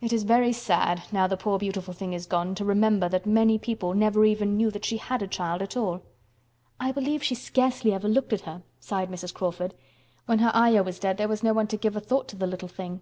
[0.00, 3.58] It is very sad, now the poor beautiful thing is gone, to remember that many
[3.58, 6.02] people never even knew that she had a child at all."
[6.78, 9.34] "I believe she scarcely ever looked at her," sighed Mrs.
[9.34, 9.74] Crawford.
[10.26, 12.46] "When her Ayah was dead there was no one to give a thought to the
[12.46, 13.00] little thing.